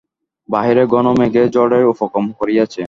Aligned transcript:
বাহিরে 0.49 0.83
ঘন 0.93 1.05
মেঘে 1.19 1.43
ঝড়ের 1.55 1.83
উপক্রম 1.93 2.25
করিয়াছে। 2.39 2.79